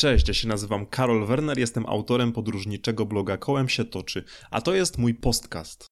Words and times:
Cześć, 0.00 0.28
ja 0.28 0.34
się 0.34 0.48
nazywam 0.48 0.86
Karol 0.86 1.26
Werner, 1.26 1.58
jestem 1.58 1.86
autorem 1.86 2.32
podróżniczego 2.32 3.06
bloga 3.06 3.36
Kołem 3.36 3.68
się 3.68 3.84
toczy, 3.84 4.24
a 4.50 4.60
to 4.60 4.74
jest 4.74 4.98
mój 4.98 5.14
podcast. 5.14 5.86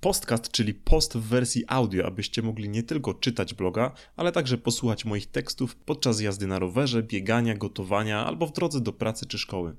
Postcast, 0.00 0.50
czyli 0.50 0.74
post 0.74 1.16
w 1.16 1.20
wersji 1.20 1.64
audio, 1.68 2.06
abyście 2.06 2.42
mogli 2.42 2.68
nie 2.68 2.82
tylko 2.82 3.14
czytać 3.14 3.54
bloga, 3.54 3.92
ale 4.16 4.32
także 4.32 4.58
posłuchać 4.58 5.04
moich 5.04 5.26
tekstów 5.30 5.76
podczas 5.76 6.20
jazdy 6.20 6.46
na 6.46 6.58
rowerze, 6.58 7.02
biegania, 7.02 7.54
gotowania 7.54 8.26
albo 8.26 8.46
w 8.46 8.52
drodze 8.52 8.80
do 8.80 8.92
pracy 8.92 9.26
czy 9.26 9.38
szkoły. 9.38 9.76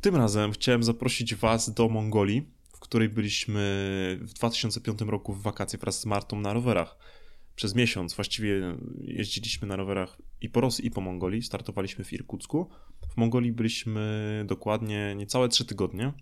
Tym 0.00 0.16
razem 0.16 0.52
chciałem 0.52 0.82
zaprosić 0.82 1.34
Was 1.34 1.74
do 1.74 1.88
Mongolii, 1.88 2.50
w 2.74 2.80
której 2.80 3.08
byliśmy 3.08 4.18
w 4.22 4.32
2005 4.32 5.00
roku 5.00 5.32
w 5.32 5.42
wakacje 5.42 5.78
wraz 5.78 6.00
z 6.00 6.06
Martą 6.06 6.40
na 6.40 6.52
rowerach. 6.52 7.19
Przez 7.56 7.74
miesiąc 7.74 8.14
właściwie 8.14 8.76
jeździliśmy 9.00 9.68
na 9.68 9.76
rowerach 9.76 10.18
i 10.40 10.48
po 10.48 10.60
Rosji, 10.60 10.86
i 10.86 10.90
po 10.90 11.00
Mongolii. 11.00 11.42
Startowaliśmy 11.42 12.04
w 12.04 12.12
Irkucku. 12.12 12.70
W 13.14 13.16
Mongolii 13.16 13.52
byliśmy 13.52 14.44
dokładnie 14.48 15.14
niecałe 15.16 15.48
3 15.48 15.64
tygodnie. 15.64 16.12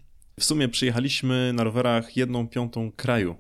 W 0.40 0.44
sumie 0.44 0.68
przyjechaliśmy 0.68 1.52
na 1.52 1.64
rowerach 1.64 2.16
jedną 2.16 2.48
piątą 2.48 2.92
kraju, 2.92 3.36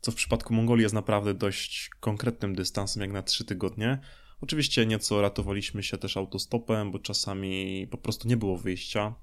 co 0.00 0.12
w 0.12 0.14
przypadku 0.14 0.54
Mongolii 0.54 0.82
jest 0.82 0.94
naprawdę 0.94 1.34
dość 1.34 1.90
konkretnym 2.00 2.54
dystansem, 2.54 3.00
jak 3.02 3.12
na 3.12 3.22
3 3.22 3.44
tygodnie. 3.44 3.98
Oczywiście 4.40 4.86
nieco 4.86 5.22
ratowaliśmy 5.22 5.82
się 5.82 5.98
też 5.98 6.16
autostopem, 6.16 6.90
bo 6.90 6.98
czasami 6.98 7.86
po 7.90 7.98
prostu 7.98 8.28
nie 8.28 8.36
było 8.36 8.56
wyjścia. 8.56 9.14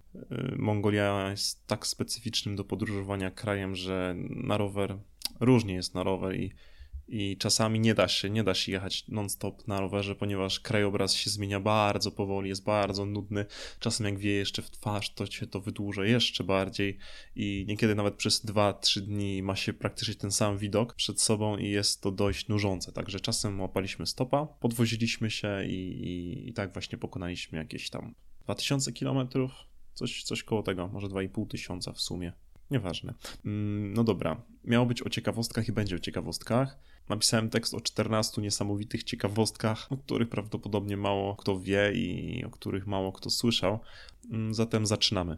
Mongolia 0.55 1.29
jest 1.31 1.67
tak 1.67 1.87
specyficznym 1.87 2.55
do 2.55 2.63
podróżowania 2.63 3.31
krajem, 3.31 3.75
że 3.75 4.15
na 4.29 4.57
rower 4.57 4.97
różnie 5.39 5.73
jest 5.73 5.95
na 5.95 6.03
rower 6.03 6.39
i 6.39 6.51
i 7.07 7.37
czasami 7.37 7.79
nie 7.79 7.93
da 7.93 8.07
się, 8.07 8.29
nie 8.29 8.43
da 8.43 8.53
się 8.53 8.71
jechać 8.71 9.07
non-stop 9.07 9.67
na 9.67 9.79
rowerze, 9.79 10.15
ponieważ 10.15 10.59
krajobraz 10.59 11.13
się 11.13 11.29
zmienia 11.29 11.59
bardzo 11.59 12.11
powoli, 12.11 12.49
jest 12.49 12.63
bardzo 12.63 13.05
nudny. 13.05 13.45
Czasem 13.79 14.05
jak 14.05 14.17
wieje 14.17 14.37
jeszcze 14.37 14.61
w 14.61 14.71
twarz, 14.71 15.13
to 15.13 15.25
się 15.25 15.47
to 15.47 15.61
wydłuża 15.61 16.05
jeszcze 16.05 16.43
bardziej 16.43 16.97
i 17.35 17.65
niekiedy 17.67 17.95
nawet 17.95 18.15
przez 18.15 18.45
2-3 18.45 19.01
dni 19.01 19.43
ma 19.43 19.55
się 19.55 19.73
praktycznie 19.73 20.15
ten 20.15 20.31
sam 20.31 20.57
widok 20.57 20.93
przed 20.93 21.21
sobą 21.21 21.57
i 21.57 21.69
jest 21.69 22.01
to 22.01 22.11
dość 22.11 22.47
nużące. 22.47 22.91
Także 22.91 23.19
czasem 23.19 23.61
łapaliśmy 23.61 24.07
stopa, 24.07 24.45
podwoziliśmy 24.45 25.31
się 25.31 25.65
i, 25.65 26.07
i, 26.07 26.49
i 26.49 26.53
tak 26.53 26.73
właśnie 26.73 26.97
pokonaliśmy 26.97 27.57
jakieś 27.57 27.89
tam 27.89 28.13
2000 28.43 28.91
kilometrów, 28.91 29.51
coś, 29.93 30.23
coś 30.23 30.43
koło 30.43 30.63
tego, 30.63 30.87
może 30.87 31.07
2,5 31.07 31.47
tysiąca 31.47 31.93
w 31.93 32.01
sumie. 32.01 32.33
Nieważne. 32.71 33.13
Mm, 33.45 33.93
no 33.93 34.03
dobra, 34.03 34.41
miało 34.63 34.85
być 34.85 35.01
o 35.01 35.09
ciekawostkach 35.09 35.67
i 35.67 35.71
będzie 35.71 35.95
o 35.95 35.99
ciekawostkach. 35.99 36.79
Napisałem 37.09 37.49
tekst 37.49 37.73
o 37.73 37.81
14 37.81 38.41
niesamowitych 38.41 39.03
ciekawostkach, 39.03 39.91
o 39.91 39.97
których 39.97 40.29
prawdopodobnie 40.29 40.97
mało 40.97 41.35
kto 41.35 41.59
wie 41.59 41.91
i 41.95 42.43
o 42.45 42.49
których 42.49 42.87
mało 42.87 43.11
kto 43.11 43.29
słyszał. 43.29 43.79
Mm, 44.31 44.53
zatem 44.53 44.85
zaczynamy. 44.85 45.37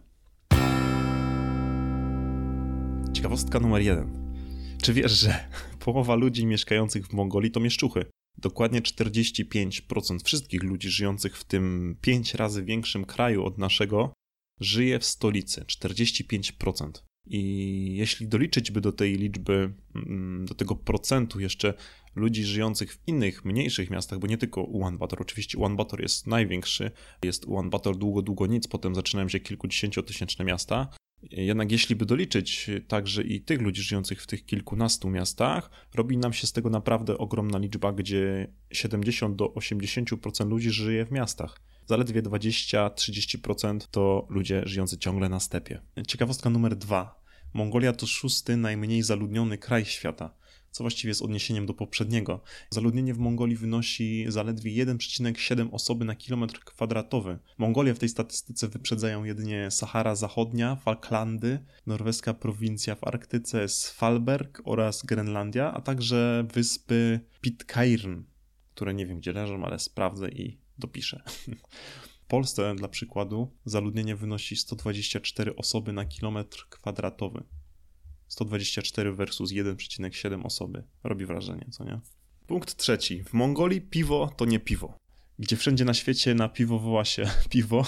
Ciekawostka 3.13 3.59
numer 3.59 3.81
jeden. 3.81 4.35
Czy 4.81 4.94
wiesz, 4.94 5.11
że 5.11 5.49
połowa 5.85 6.16
ludzi 6.16 6.45
mieszkających 6.45 7.07
w 7.07 7.13
Mongolii 7.13 7.52
to 7.52 7.59
mieszczuchy? 7.59 8.05
Dokładnie 8.38 8.81
45% 8.81 10.23
wszystkich 10.25 10.63
ludzi 10.63 10.89
żyjących 10.89 11.38
w 11.38 11.44
tym 11.44 11.95
5 12.02 12.33
razy 12.33 12.63
większym 12.63 13.05
kraju 13.05 13.45
od 13.45 13.57
naszego 13.57 14.13
żyje 14.59 15.00
w 15.00 15.05
stolicy. 15.05 15.61
45%. 15.61 16.91
I 17.27 17.95
jeśli 17.95 18.27
doliczyć 18.27 18.71
by 18.71 18.81
do 18.81 18.91
tej 18.91 19.15
liczby, 19.15 19.73
mm, 19.95 20.45
do 20.45 20.55
tego 20.55 20.75
procentu 20.75 21.39
jeszcze 21.39 21.73
ludzi 22.15 22.43
żyjących 22.43 22.93
w 22.93 23.07
innych, 23.07 23.45
mniejszych 23.45 23.89
miastach, 23.89 24.19
bo 24.19 24.27
nie 24.27 24.37
tylko 24.37 24.63
Ulaanbaatar, 24.63 25.21
oczywiście 25.21 25.57
Ulaanbaatar 25.57 26.01
jest 26.01 26.27
największy, 26.27 26.91
jest 27.23 27.45
Ulaanbaatar 27.45 27.95
długo, 27.95 28.21
długo 28.21 28.47
nic, 28.47 28.67
potem 28.67 28.95
zaczynają 28.95 29.29
się 29.29 29.39
kilkudziesięciotysięczne 29.39 30.45
miasta. 30.45 30.87
Jednak 31.31 31.71
jeśli 31.71 31.95
by 31.95 32.05
doliczyć 32.05 32.69
także 32.87 33.23
i 33.23 33.41
tych 33.41 33.61
ludzi 33.61 33.81
żyjących 33.81 34.22
w 34.22 34.27
tych 34.27 34.45
kilkunastu 34.45 35.09
miastach, 35.09 35.69
robi 35.94 36.17
nam 36.17 36.33
się 36.33 36.47
z 36.47 36.51
tego 36.51 36.69
naprawdę 36.69 37.17
ogromna 37.17 37.57
liczba, 37.57 37.94
gdzie 37.94 38.47
70 38.72 39.35
do 39.35 39.45
80% 39.45 40.50
ludzi 40.50 40.72
żyje 40.72 41.05
w 41.05 41.11
miastach 41.11 41.61
zaledwie 41.85 42.22
20-30% 42.23 43.79
to 43.91 44.27
ludzie 44.29 44.61
żyjący 44.66 44.97
ciągle 44.97 45.29
na 45.29 45.39
stepie. 45.39 45.81
Ciekawostka 46.07 46.50
numer 46.50 46.75
dwa. 46.75 47.25
Mongolia 47.53 47.94
to 47.94 48.07
szósty 48.07 48.57
najmniej 48.57 49.03
zaludniony 49.03 49.57
kraj 49.57 49.85
świata, 49.85 50.33
co 50.75 50.84
właściwie 50.84 51.12
jest 51.12 51.22
odniesieniem 51.22 51.66
do 51.66 51.74
poprzedniego. 51.74 52.41
Zaludnienie 52.69 53.13
w 53.13 53.18
Mongolii 53.18 53.56
wynosi 53.56 54.25
zaledwie 54.28 54.86
1,7 54.86 55.69
osoby 55.72 56.06
na 56.06 56.16
kilometr 56.16 56.59
kwadratowy. 56.59 57.40
Mongolia 57.58 57.94
w 57.94 58.00
tej 58.00 58.09
statystyce 58.09 58.68
wyprzedzają 58.68 59.24
jedynie 59.24 59.72
Sahara 59.72 60.16
Zachodnia, 60.16 60.75
Falklandy, 60.75 61.59
norweska 61.86 62.34
prowincja 62.34 62.96
w 62.96 63.03
Arktyce 63.03 63.69
Svalberg 63.69 64.62
oraz 64.66 65.06
Grenlandia, 65.06 65.74
a 65.74 65.81
także 65.81 66.46
wyspy 66.53 67.19
Pitcairn, 67.42 68.22
które 68.74 68.94
nie 68.94 69.06
wiem 69.06 69.18
gdzie 69.19 69.34
leżą, 69.34 69.66
ale 69.66 69.80
sprawdzę 69.80 70.30
i 70.30 70.57
dopiszę. 70.78 71.24
W 72.24 72.28
Polsce, 72.28 72.75
dla 72.75 72.88
przykładu, 72.88 73.52
zaludnienie 73.66 74.16
wynosi 74.16 74.56
124 74.56 75.56
osoby 75.56 75.94
na 75.94 76.06
kilometr 76.06 76.68
kwadratowy. 76.69 77.44
124 78.35 79.13
versus 79.13 79.51
1,7 79.51 80.46
osoby. 80.46 80.84
Robi 81.03 81.25
wrażenie, 81.25 81.66
co 81.72 81.84
nie? 81.84 82.00
Punkt 82.47 82.75
trzeci. 82.75 83.23
W 83.23 83.34
Mongolii 83.34 83.81
piwo 83.81 84.34
to 84.38 84.46
nie 84.46 84.59
piwo. 84.59 84.97
Gdzie 85.40 85.57
wszędzie 85.57 85.85
na 85.85 85.94
świecie 85.94 86.35
na 86.35 86.50
piwo 86.50 86.79
woła 86.79 87.06
się 87.06 87.25
piwo, 87.50 87.85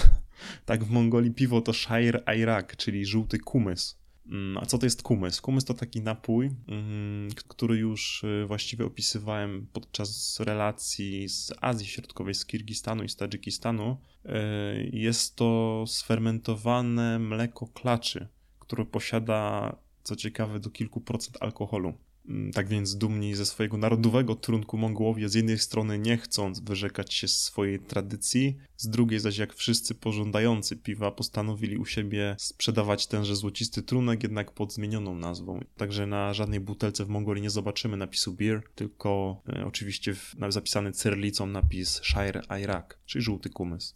tak 0.64 0.84
w 0.84 0.90
Mongolii 0.90 1.30
piwo 1.30 1.60
to 1.60 1.72
Shair 1.72 2.22
Airak, 2.26 2.76
czyli 2.76 3.06
żółty 3.06 3.38
kumys. 3.38 3.98
Mm, 4.26 4.58
a 4.58 4.66
co 4.66 4.78
to 4.78 4.86
jest 4.86 5.02
kumys? 5.02 5.40
Kumys 5.40 5.64
to 5.64 5.74
taki 5.74 6.00
napój, 6.00 6.50
mm, 6.68 7.30
który 7.48 7.76
już 7.76 8.24
y, 8.24 8.44
właściwie 8.46 8.84
opisywałem 8.84 9.66
podczas 9.72 10.40
relacji 10.40 11.28
z 11.28 11.52
Azji 11.60 11.86
Środkowej, 11.86 12.34
z 12.34 12.46
Kirgistanu 12.46 13.04
i 13.04 13.08
z 13.08 13.16
Tadżykistanu. 13.16 13.96
Y, 14.24 14.90
jest 14.92 15.36
to 15.36 15.84
sfermentowane 15.86 17.18
mleko 17.18 17.66
klaczy, 17.66 18.28
które 18.58 18.86
posiada, 18.86 19.76
co 20.08 20.16
ciekawe, 20.16 20.60
do 20.60 20.70
kilku 20.70 21.00
procent 21.00 21.36
alkoholu. 21.40 21.94
Mm, 22.28 22.52
tak 22.52 22.68
więc 22.68 22.96
dumni 22.96 23.34
ze 23.34 23.46
swojego 23.46 23.76
narodowego 23.76 24.34
trunku 24.34 24.78
Mongołowie 24.78 25.28
z 25.28 25.34
jednej 25.34 25.58
strony 25.58 25.98
nie 25.98 26.16
chcąc 26.16 26.60
wyrzekać 26.60 27.14
się 27.14 27.28
swojej 27.28 27.80
tradycji, 27.80 28.56
z 28.76 28.88
drugiej 28.88 29.20
zaś 29.20 29.38
jak 29.38 29.54
wszyscy 29.54 29.94
pożądający 29.94 30.76
piwa 30.76 31.10
postanowili 31.10 31.76
u 31.76 31.86
siebie 31.86 32.36
sprzedawać 32.38 33.06
tenże 33.06 33.36
złocisty 33.36 33.82
trunek, 33.82 34.22
jednak 34.22 34.52
pod 34.52 34.72
zmienioną 34.72 35.14
nazwą. 35.14 35.60
Także 35.76 36.06
na 36.06 36.34
żadnej 36.34 36.60
butelce 36.60 37.04
w 37.04 37.08
Mongolii 37.08 37.42
nie 37.42 37.50
zobaczymy 37.50 37.96
napisu 37.96 38.34
beer, 38.34 38.62
tylko 38.74 39.42
e, 39.48 39.66
oczywiście 39.66 40.14
w, 40.14 40.34
zapisany 40.48 40.92
cyrlicą 40.92 41.46
napis 41.46 42.00
Shire 42.02 42.42
Airak, 42.48 42.98
czyli 43.06 43.24
żółty 43.24 43.50
kumys. 43.50 43.94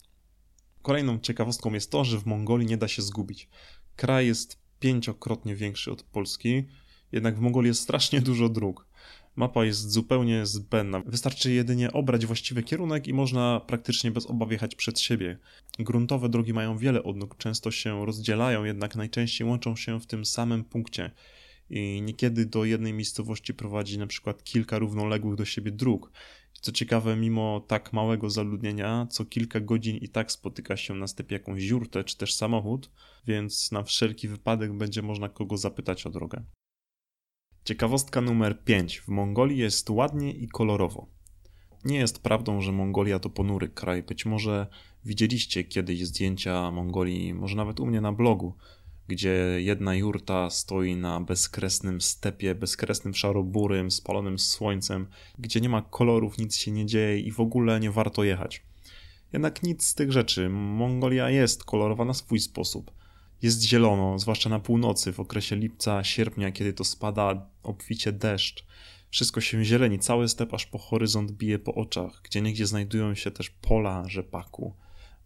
Kolejną 0.81 1.19
ciekawostką 1.19 1.73
jest 1.73 1.91
to, 1.91 2.03
że 2.03 2.19
w 2.19 2.25
Mongolii 2.25 2.67
nie 2.67 2.77
da 2.77 2.87
się 2.87 3.01
zgubić. 3.01 3.49
Kraj 3.95 4.27
jest 4.27 4.62
pięciokrotnie 4.83 5.55
większy 5.55 5.91
od 5.91 6.03
Polski, 6.03 6.63
jednak 7.11 7.37
w 7.37 7.39
Mongolii 7.39 7.67
jest 7.67 7.81
strasznie 7.81 8.21
dużo 8.29 8.49
dróg. 8.49 8.87
Mapa 9.35 9.65
jest 9.65 9.91
zupełnie 9.91 10.45
zbędna. 10.45 10.99
Wystarczy 11.05 11.51
jedynie 11.51 11.91
obrać 11.91 12.25
właściwy 12.25 12.63
kierunek 12.63 13.07
i 13.07 13.13
można 13.13 13.59
praktycznie 13.67 14.11
bez 14.11 14.25
obaw 14.25 14.51
jechać 14.51 14.75
przed 14.75 14.99
siebie. 14.99 15.37
Gruntowe 15.79 16.29
drogi 16.29 16.53
mają 16.53 16.77
wiele 16.77 17.03
odnóg, 17.03 17.37
często 17.37 17.71
się 17.71 18.05
rozdzielają, 18.05 18.63
jednak 18.63 18.95
najczęściej 18.95 19.47
łączą 19.47 19.75
się 19.75 19.99
w 19.99 20.05
tym 20.05 20.25
samym 20.25 20.63
punkcie. 20.63 21.11
I 21.69 22.01
niekiedy 22.01 22.45
do 22.45 22.65
jednej 22.65 22.93
miejscowości 22.93 23.53
prowadzi 23.53 23.97
na 23.97 24.07
przykład 24.07 24.43
kilka 24.43 24.79
równoległych 24.79 25.35
do 25.35 25.45
siebie 25.45 25.71
dróg. 25.71 26.11
Co 26.63 26.71
ciekawe, 26.71 27.15
mimo 27.15 27.59
tak 27.67 27.93
małego 27.93 28.29
zaludnienia, 28.29 29.07
co 29.09 29.25
kilka 29.25 29.59
godzin 29.59 29.97
i 29.97 30.09
tak 30.09 30.31
spotyka 30.31 30.77
się 30.77 30.93
na 30.93 31.07
stepie 31.07 31.35
jakąś 31.35 31.63
jurtę 31.63 32.03
czy 32.03 32.17
też 32.17 32.33
samochód, 32.33 32.91
więc 33.27 33.71
na 33.71 33.83
wszelki 33.83 34.27
wypadek 34.27 34.73
będzie 34.73 35.01
można 35.01 35.29
kogo 35.29 35.57
zapytać 35.57 36.05
o 36.05 36.09
drogę. 36.09 36.43
Ciekawostka 37.65 38.21
numer 38.21 38.63
5. 38.63 38.99
W 38.99 39.07
Mongolii 39.07 39.57
jest 39.57 39.89
ładnie 39.89 40.31
i 40.31 40.47
kolorowo. 40.47 41.07
Nie 41.85 41.97
jest 41.97 42.23
prawdą, 42.23 42.61
że 42.61 42.71
Mongolia 42.71 43.19
to 43.19 43.29
ponury 43.29 43.69
kraj. 43.69 44.03
Być 44.03 44.25
może 44.25 44.67
widzieliście 45.05 45.63
kiedyś 45.63 46.05
zdjęcia 46.05 46.71
Mongolii, 46.71 47.33
może 47.33 47.55
nawet 47.55 47.79
u 47.79 47.85
mnie 47.85 48.01
na 48.01 48.13
blogu, 48.13 48.55
gdzie 49.07 49.57
jedna 49.57 49.95
jurta 49.95 50.49
stoi 50.49 50.95
na 50.95 51.19
bezkresnym 51.19 52.01
stepie, 52.01 52.55
bezkresnym 52.55 53.13
szaroburym, 53.13 53.91
spalonym 53.91 54.39
słońcem, 54.39 55.07
gdzie 55.39 55.61
nie 55.61 55.69
ma 55.69 55.81
kolorów, 55.81 56.37
nic 56.37 56.55
się 56.55 56.71
nie 56.71 56.85
dzieje 56.85 57.19
i 57.19 57.31
w 57.31 57.39
ogóle 57.39 57.79
nie 57.79 57.91
warto 57.91 58.23
jechać. 58.23 58.63
Jednak 59.33 59.63
nic 59.63 59.85
z 59.85 59.95
tych 59.95 60.11
rzeczy. 60.11 60.49
Mongolia 60.49 61.29
jest 61.29 61.63
kolorowa 61.63 62.05
na 62.05 62.13
swój 62.13 62.39
sposób 62.39 62.91
jest 63.43 63.61
zielono, 63.61 64.19
zwłaszcza 64.19 64.49
na 64.49 64.59
północy, 64.59 65.13
w 65.13 65.19
okresie 65.19 65.55
lipca, 65.55 66.03
sierpnia, 66.03 66.51
kiedy 66.51 66.73
to 66.73 66.83
spada 66.83 67.47
obficie 67.63 68.11
deszcz. 68.11 68.65
Wszystko 69.09 69.41
się 69.41 69.65
zieleni, 69.65 69.99
cały 69.99 70.29
step 70.29 70.53
aż 70.53 70.65
po 70.65 70.77
horyzont 70.77 71.31
bije 71.31 71.59
po 71.59 71.75
oczach, 71.75 72.21
gdzie 72.23 72.41
niegdzie 72.41 72.65
znajdują 72.65 73.15
się 73.15 73.31
też 73.31 73.49
pola 73.49 74.03
rzepaku 74.07 74.73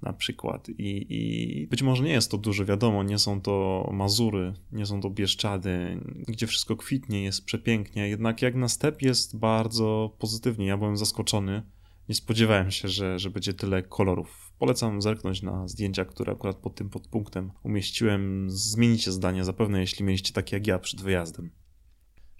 na 0.02 0.14
przykład. 0.14 0.70
I, 0.70 1.06
I 1.10 1.68
być 1.68 1.82
może 1.82 2.04
nie 2.04 2.12
jest 2.12 2.32
to 2.32 2.38
dużo, 2.38 2.66
wiadomo, 2.66 3.04
nie 3.04 3.20
są 3.20 3.42
to 3.42 3.90
Mazury, 3.94 4.54
nie 4.72 4.86
są 4.86 5.02
to 5.02 5.10
Bieszczady, 5.10 6.02
gdzie 6.28 6.48
wszystko 6.48 6.76
kwitnie, 6.76 7.24
jest 7.24 7.46
przepięknie, 7.46 8.10
jednak 8.10 8.42
jak 8.42 8.56
na 8.56 8.68
step 8.68 9.02
jest 9.02 9.38
bardzo 9.38 10.16
pozytywnie. 10.20 10.66
Ja 10.66 10.78
byłem 10.78 10.98
zaskoczony, 10.98 11.64
nie 12.10 12.16
spodziewałem 12.16 12.72
się, 12.72 12.88
że, 12.88 13.20
że 13.20 13.30
będzie 13.30 13.54
tyle 13.54 13.84
kolorów. 13.84 14.52
Polecam 14.60 15.02
zerknąć 15.02 15.42
na 15.42 15.68
zdjęcia, 15.68 16.06
które 16.06 16.34
akurat 16.34 16.58
pod 16.58 16.76
tym 16.76 16.90
podpunktem 16.90 17.52
umieściłem. 17.64 18.46
Zmienicie 18.50 19.12
zdanie 19.12 19.46
zapewne, 19.46 19.80
jeśli 19.80 20.06
mieliście 20.06 20.34
takie 20.34 20.56
jak 20.56 20.68
ja 20.68 20.80
przed 20.80 21.02
wyjazdem. 21.02 21.52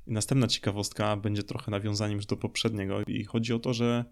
I 0.08 0.12
następna 0.12 0.48
ciekawostka 0.48 1.18
będzie 1.18 1.44
trochę 1.44 1.72
nawiązaniem 1.72 2.16
już 2.16 2.26
do 2.26 2.38
poprzedniego 2.38 3.02
i 3.08 3.24
chodzi 3.24 3.54
o 3.54 3.60
to, 3.60 3.74
że 3.74 4.06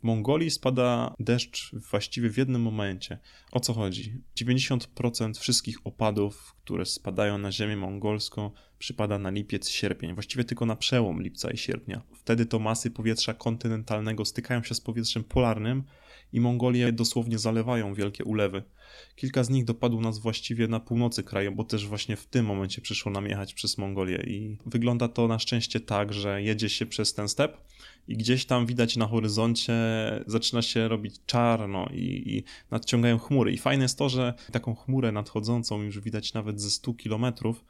w 0.00 0.02
Mongolii 0.02 0.50
spada 0.50 1.14
deszcz 1.18 1.74
właściwie 1.90 2.30
w 2.30 2.36
jednym 2.36 2.62
momencie. 2.62 3.18
O 3.52 3.60
co 3.60 3.74
chodzi? 3.74 4.22
90% 4.40 5.40
wszystkich 5.40 5.86
opadów, 5.86 6.54
które 6.64 6.86
spadają 6.86 7.38
na 7.38 7.52
ziemię 7.52 7.76
mongolską, 7.76 8.50
przypada 8.78 9.18
na 9.18 9.30
lipiec, 9.30 9.68
sierpień. 9.68 10.14
Właściwie 10.14 10.44
tylko 10.44 10.66
na 10.66 10.76
przełom 10.76 11.22
lipca 11.22 11.50
i 11.50 11.56
sierpnia. 11.56 12.02
Wtedy 12.14 12.46
to 12.46 12.58
masy 12.58 12.90
powietrza 12.90 13.34
kontynentalnego 13.34 14.24
stykają 14.24 14.62
się 14.62 14.74
z 14.74 14.80
powietrzem 14.80 15.24
polarnym 15.24 15.84
i 16.32 16.40
Mongolię 16.40 16.92
dosłownie 16.92 17.38
zalewają 17.38 17.94
wielkie 17.94 18.24
ulewy. 18.24 18.62
Kilka 19.16 19.44
z 19.44 19.50
nich 19.50 19.64
dopadło 19.64 20.00
nas 20.00 20.18
właściwie 20.18 20.68
na 20.68 20.80
północy 20.80 21.22
kraju, 21.22 21.52
bo 21.52 21.64
też 21.64 21.86
właśnie 21.86 22.16
w 22.16 22.26
tym 22.26 22.46
momencie 22.46 22.80
przyszło 22.80 23.12
nam 23.12 23.26
jechać 23.26 23.54
przez 23.54 23.78
Mongolię 23.78 24.24
i 24.26 24.56
wygląda 24.66 25.08
to 25.08 25.28
na 25.28 25.38
szczęście 25.38 25.80
tak, 25.80 26.12
że 26.12 26.42
jedzie 26.42 26.68
się 26.68 26.86
przez 26.86 27.14
ten 27.14 27.28
step 27.28 27.56
i 28.08 28.16
gdzieś 28.16 28.44
tam 28.44 28.66
widać 28.66 28.96
na 28.96 29.06
horyzoncie 29.06 29.74
zaczyna 30.26 30.62
się 30.62 30.88
robić 30.88 31.14
czarno 31.26 31.88
i, 31.92 32.22
i 32.26 32.44
nadciągają 32.70 33.18
chmury. 33.18 33.52
I 33.52 33.58
fajne 33.58 33.84
jest 33.84 33.98
to, 33.98 34.08
że 34.08 34.34
taką 34.52 34.74
chmurę 34.74 35.12
nadchodzącą 35.12 35.82
już 35.82 36.00
widać 36.00 36.34
nawet 36.34 36.60
ze 36.60 36.70
100 36.70 36.94
kilometrów, 36.94 37.64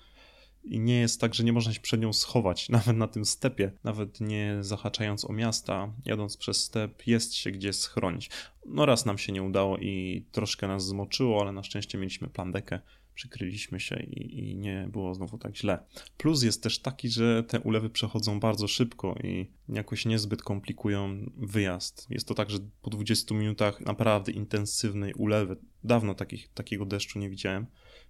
i 0.65 0.81
nie 0.81 1.01
jest 1.01 1.21
tak, 1.21 1.35
że 1.35 1.45
nie 1.45 1.53
można 1.53 1.73
się 1.73 1.81
przed 1.81 2.01
nią 2.01 2.13
schować, 2.13 2.69
nawet 2.79 2.97
na 2.97 3.09
tym 3.09 3.25
stepie, 3.25 3.73
nawet 3.85 4.21
nie 4.21 4.59
zahaczając 4.61 5.25
o 5.25 5.33
miasta, 5.33 5.93
jadąc 6.05 6.37
przez 6.37 6.65
step, 6.65 7.07
jest 7.07 7.35
się 7.35 7.51
gdzie 7.51 7.73
schronić. 7.73 8.31
No 8.67 8.87
raz 8.87 9.07
nam 9.07 9.19
się 9.19 9.33
nie 9.33 9.43
udało 9.43 9.79
i 9.79 10.25
troszkę 10.33 10.69
nas 10.69 10.87
zmoczyło, 10.87 11.41
ale 11.41 11.53
na 11.53 11.63
szczęście 11.63 11.99
mieliśmy 11.99 12.29
plandekę, 12.29 12.81
przykryliśmy 13.15 13.81
się 13.81 14.03
i, 14.03 14.39
i, 14.39 14.57
nie 14.57 14.89
było 14.93 15.15
znowu 15.15 15.39
tak 15.39 15.57
źle. 15.57 15.79
Plus 16.17 16.43
jest 16.43 16.63
też 16.63 16.79
taki, 16.79 17.09
że 17.09 17.45
te 17.45 17.61
ulewy 17.61 17.91
przechodzą 17.91 18.41
bardzo 18.41 18.69
szybko 18.69 19.15
i 19.25 19.51
jakoś 19.69 20.07
niezbyt 20.07 20.43
komplikują 20.43 21.31
wyjazd. 21.37 22.07
Jest 22.11 22.29
to 22.29 22.35
tak, 22.35 22.51
że 22.51 22.59
po 22.83 22.91
20 22.91 23.35
minutach 23.35 23.81
naprawdę 23.81 24.33
intensywnej 24.33 25.15
ulewy, 25.15 25.57
dawno 25.85 26.15
takich, 26.15 26.49
takiego 26.55 26.87
deszczu 26.87 27.19
nie 27.19 27.31
widziałem, 27.31 27.67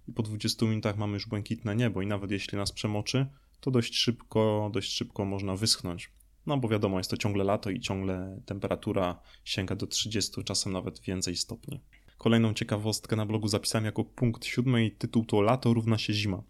i 0.07 0.13
po 0.13 0.23
20 0.23 0.65
minutach 0.65 0.97
mamy 0.97 1.13
już 1.13 1.27
błękitne 1.27 1.75
niebo 1.75 2.01
i 2.01 2.07
nawet 2.07 2.31
jeśli 2.31 2.57
nas 2.57 2.71
przemoczy, 2.71 3.25
to 3.59 3.71
dość 3.71 3.95
szybko, 3.95 4.69
dość 4.73 4.93
szybko 4.93 5.25
można 5.25 5.55
wyschnąć. 5.55 6.11
No 6.45 6.57
bo 6.57 6.67
wiadomo, 6.67 6.97
jest 6.97 7.09
to 7.09 7.17
ciągle 7.17 7.43
lato 7.43 7.69
i 7.69 7.79
ciągle 7.79 8.41
temperatura 8.45 9.19
sięga 9.43 9.75
do 9.75 9.87
30, 9.87 10.43
czasem 10.43 10.73
nawet 10.73 10.99
więcej 10.99 11.35
stopni. 11.35 11.81
Kolejną 12.17 12.53
ciekawostkę 12.53 13.15
na 13.15 13.25
blogu 13.25 13.47
zapisałem 13.47 13.85
jako 13.85 14.03
punkt 14.03 14.45
siódmy 14.45 14.85
i 14.85 14.91
tytuł 14.91 15.25
to 15.25 15.41
Lato 15.41 15.73
równa 15.73 15.97
się 15.97 16.13
zima. 16.13 16.43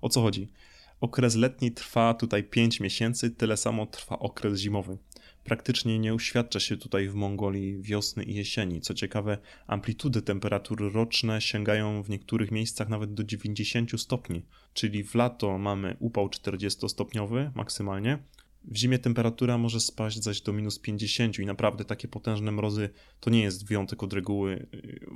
O 0.00 0.08
co 0.08 0.22
chodzi? 0.22 0.52
Okres 1.00 1.34
letni 1.34 1.72
trwa 1.72 2.14
tutaj 2.14 2.44
5 2.44 2.80
miesięcy, 2.80 3.30
tyle 3.30 3.56
samo 3.56 3.86
trwa 3.86 4.18
okres 4.18 4.58
zimowy 4.58 4.98
praktycznie 5.44 5.98
nie 5.98 6.14
uświadcza 6.14 6.60
się 6.60 6.76
tutaj 6.76 7.08
w 7.08 7.14
Mongolii 7.14 7.82
wiosny 7.82 8.24
i 8.24 8.34
jesieni. 8.34 8.80
Co 8.80 8.94
ciekawe, 8.94 9.38
amplitudy 9.66 10.22
temperatur 10.22 10.92
roczne 10.92 11.40
sięgają 11.40 12.02
w 12.02 12.10
niektórych 12.10 12.50
miejscach 12.50 12.88
nawet 12.88 13.14
do 13.14 13.24
90 13.24 14.00
stopni, 14.00 14.42
czyli 14.74 15.04
w 15.04 15.14
lato 15.14 15.58
mamy 15.58 15.96
upał 16.00 16.26
40-stopniowy 16.26 17.50
maksymalnie, 17.54 18.18
w 18.64 18.76
zimie 18.76 18.98
temperatura 18.98 19.58
może 19.58 19.80
spaść 19.80 20.22
zaś 20.22 20.40
do 20.40 20.52
minus 20.52 20.78
50 20.78 21.38
i 21.38 21.46
naprawdę 21.46 21.84
takie 21.84 22.08
potężne 22.08 22.52
mrozy 22.52 22.90
to 23.20 23.30
nie 23.30 23.42
jest 23.42 23.66
wyjątek 23.66 24.02
od 24.02 24.12
reguły. 24.12 24.66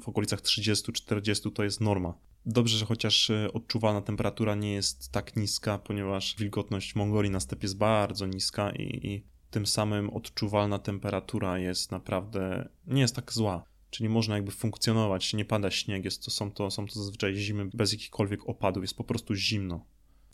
W 0.02 0.08
okolicach 0.08 0.40
30-40 0.40 1.52
to 1.52 1.64
jest 1.64 1.80
norma. 1.80 2.14
Dobrze, 2.46 2.78
że 2.78 2.86
chociaż 2.86 3.30
odczuwalna 3.52 4.00
temperatura 4.00 4.54
nie 4.54 4.72
jest 4.72 5.12
tak 5.12 5.36
niska, 5.36 5.78
ponieważ 5.78 6.36
wilgotność 6.38 6.94
Mongolii 6.94 7.30
na 7.30 7.40
stepie 7.40 7.64
jest 7.64 7.76
bardzo 7.76 8.26
niska 8.26 8.70
i, 8.70 9.06
i 9.06 9.22
tym 9.54 9.66
samym 9.66 10.10
odczuwalna 10.10 10.78
temperatura 10.78 11.58
jest 11.58 11.90
naprawdę, 11.90 12.68
nie 12.86 13.00
jest 13.00 13.16
tak 13.16 13.32
zła. 13.32 13.64
Czyli 13.90 14.08
można 14.08 14.34
jakby 14.34 14.50
funkcjonować, 14.50 15.34
nie 15.34 15.44
pada 15.44 15.70
śnieg, 15.70 16.04
jest 16.04 16.24
to, 16.24 16.30
są, 16.30 16.50
to, 16.50 16.70
są 16.70 16.86
to 16.86 16.94
zazwyczaj 16.94 17.36
zimy 17.36 17.64
bez 17.74 17.92
jakichkolwiek 17.92 18.48
opadów, 18.48 18.84
jest 18.84 18.96
po 18.96 19.04
prostu 19.04 19.34
zimno. 19.34 19.86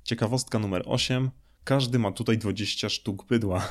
Ciekawostka 0.05 0.59
numer 0.59 0.83
8. 0.87 1.31
Każdy 1.65 1.99
ma 1.99 2.13
tutaj 2.13 2.39
20 2.39 2.89
sztuk 2.89 3.27
bydła. 3.27 3.69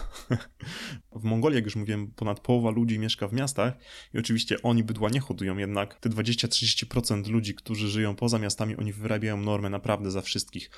w 1.21 1.23
Mongolii, 1.23 1.55
jak 1.55 1.65
już 1.65 1.75
mówiłem, 1.75 2.11
ponad 2.11 2.39
połowa 2.39 2.69
ludzi 2.69 2.99
mieszka 2.99 3.27
w 3.27 3.33
miastach 3.33 3.73
i 4.13 4.19
oczywiście 4.19 4.61
oni 4.61 4.83
bydła 4.83 5.09
nie 5.09 5.19
hodują, 5.19 5.57
jednak 5.57 5.99
te 5.99 6.09
20-30% 6.09 7.29
ludzi, 7.29 7.55
którzy 7.55 7.89
żyją 7.89 8.15
poza 8.15 8.39
miastami, 8.39 8.75
oni 8.75 8.93
wyrabiają 8.93 9.37
normę 9.37 9.69
naprawdę 9.69 10.11
za 10.11 10.21
wszystkich. 10.21 10.69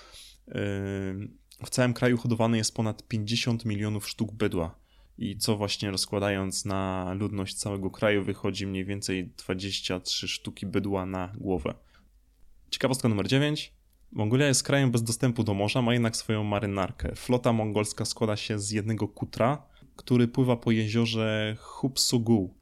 Yy 0.48 1.41
w 1.66 1.69
całym 1.69 1.94
kraju 1.94 2.18
hodowane 2.18 2.58
jest 2.58 2.75
ponad 2.75 3.08
50 3.08 3.66
milionów 3.66 4.10
sztuk 4.10 4.31
bydła. 4.31 4.75
I 5.18 5.38
co 5.38 5.58
właśnie 5.58 5.92
rozkładając 5.92 6.66
na 6.66 7.13
ludność 7.13 7.56
całego 7.56 7.92
kraju 7.92 8.24
wychodzi 8.24 8.68
mniej 8.68 8.86
więcej 8.86 9.28
23 9.38 10.28
sztuki 10.28 10.66
bydła 10.66 11.06
na 11.06 11.34
głowę. 11.38 11.74
Ciekawostka 12.69 13.10
numer 13.10 13.28
9. 13.28 13.74
Mongolia 14.12 14.48
jest 14.48 14.63
krajem 14.63 14.92
bez 14.92 15.04
dostępu 15.04 15.44
do 15.44 15.54
morza, 15.54 15.81
ma 15.81 15.94
jednak 15.94 16.18
swoją 16.18 16.44
marynarkę. 16.44 17.16
Flota 17.16 17.54
mongolska 17.54 18.06
składa 18.06 18.36
się 18.36 18.60
z 18.60 18.72
jednego 18.72 19.08
kutra, 19.08 19.63
który 19.96 20.28
pływa 20.28 20.58
po 20.58 20.72
jeziorze 20.72 21.58
Hupsugu. 21.60 22.56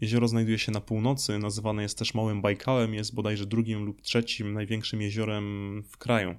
Jezioro 0.00 0.28
znajduje 0.28 0.58
się 0.58 0.72
na 0.72 0.80
północy, 0.80 1.38
nazywane 1.38 1.82
jest 1.82 1.98
też 1.98 2.14
Małym 2.14 2.42
Bajkałem, 2.42 2.94
jest 2.94 3.14
bodajże 3.14 3.46
drugim 3.46 3.84
lub 3.84 4.02
trzecim 4.02 4.52
największym 4.52 5.02
jeziorem 5.02 5.82
w 5.88 5.96
kraju. 5.96 6.36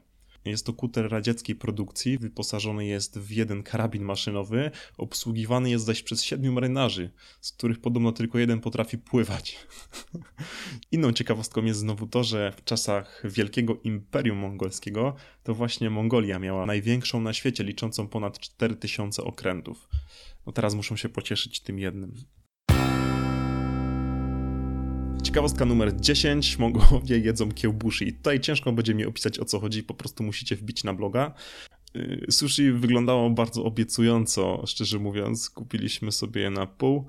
Jest 0.49 0.65
to 0.65 0.73
kuter 0.73 1.11
radzieckiej 1.11 1.55
produkcji, 1.55 2.17
wyposażony 2.17 2.85
jest 2.85 3.19
w 3.19 3.31
jeden 3.31 3.63
karabin 3.63 4.03
maszynowy, 4.03 4.71
obsługiwany 4.97 5.69
jest 5.69 5.85
zaś 5.85 6.03
przez 6.03 6.23
siedmiu 6.23 6.51
marynarzy, 6.51 7.09
z 7.41 7.51
których 7.51 7.81
podobno 7.81 8.11
tylko 8.11 8.39
jeden 8.39 8.59
potrafi 8.59 8.97
pływać. 8.97 9.67
Inną 10.91 11.13
ciekawostką 11.13 11.65
jest 11.65 11.79
znowu 11.79 12.07
to, 12.07 12.23
że 12.23 12.53
w 12.57 12.63
czasach 12.63 13.23
Wielkiego 13.25 13.77
Imperium 13.83 14.37
Mongolskiego 14.37 15.15
to 15.43 15.53
właśnie 15.53 15.89
Mongolia 15.89 16.39
miała 16.39 16.65
największą 16.65 17.21
na 17.21 17.33
świecie, 17.33 17.63
liczącą 17.63 18.07
ponad 18.07 18.39
4000 18.39 19.23
okrętów. 19.23 19.89
No 20.45 20.51
teraz 20.51 20.75
muszą 20.75 20.95
się 20.95 21.09
pocieszyć 21.09 21.59
tym 21.59 21.79
jednym. 21.79 22.13
Ciekawostka 25.37 25.65
numer 25.65 25.95
10. 25.95 26.59
Mongołowie 26.59 27.19
jedzą 27.19 27.51
kiełbuszy. 27.51 28.05
I 28.05 28.13
tutaj 28.13 28.39
ciężko 28.39 28.71
będzie 28.71 28.93
mi 28.93 29.05
opisać 29.05 29.39
o 29.39 29.45
co 29.45 29.59
chodzi, 29.59 29.83
po 29.83 29.93
prostu 29.93 30.23
musicie 30.23 30.55
wbić 30.55 30.83
na 30.83 30.93
bloga. 30.93 31.33
Y, 31.95 32.25
sushi 32.31 32.71
wyglądało 32.71 33.29
bardzo 33.29 33.63
obiecująco, 33.63 34.63
szczerze 34.67 34.99
mówiąc. 34.99 35.49
Kupiliśmy 35.49 36.11
sobie 36.11 36.41
je 36.41 36.49
na 36.49 36.65
pół. 36.65 37.07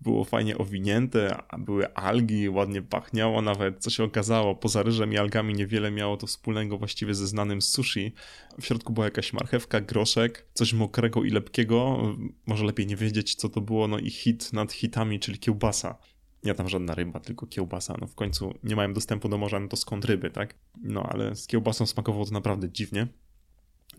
Było 0.00 0.24
fajnie 0.24 0.58
owinięte, 0.58 1.36
były 1.58 1.94
algi, 1.94 2.48
ładnie 2.48 2.82
pachniało 2.82 3.42
nawet. 3.42 3.78
Co 3.78 3.90
się 3.90 4.04
okazało, 4.04 4.54
poza 4.54 4.82
ryżem 4.82 5.12
i 5.12 5.18
algami 5.18 5.54
niewiele 5.54 5.90
miało 5.90 6.16
to 6.16 6.26
wspólnego 6.26 6.78
właściwie 6.78 7.14
ze 7.14 7.26
znanym 7.26 7.62
sushi. 7.62 8.12
W 8.60 8.66
środku 8.66 8.92
była 8.92 9.06
jakaś 9.06 9.32
marchewka, 9.32 9.80
groszek, 9.80 10.46
coś 10.54 10.72
mokrego 10.72 11.24
i 11.24 11.30
lepkiego. 11.30 11.98
Może 12.46 12.64
lepiej 12.64 12.86
nie 12.86 12.96
wiedzieć, 12.96 13.34
co 13.34 13.48
to 13.48 13.60
było. 13.60 13.88
No 13.88 13.98
i 13.98 14.10
hit 14.10 14.52
nad 14.52 14.72
hitami, 14.72 15.20
czyli 15.20 15.38
kiełbasa 15.38 15.98
nie 16.44 16.54
tam 16.54 16.68
żadna 16.68 16.94
ryba, 16.94 17.20
tylko 17.20 17.46
kiełbasa. 17.46 17.94
No 18.00 18.06
w 18.06 18.14
końcu 18.14 18.54
nie 18.62 18.76
mają 18.76 18.94
dostępu 18.94 19.28
do 19.28 19.38
morza, 19.38 19.60
no 19.60 19.68
to 19.68 19.76
skąd 19.76 20.04
ryby, 20.04 20.30
tak? 20.30 20.54
No 20.82 21.02
ale 21.02 21.36
z 21.36 21.46
kiełbasą 21.46 21.86
smakowało 21.86 22.24
to 22.24 22.32
naprawdę 22.32 22.70
dziwnie. 22.70 23.08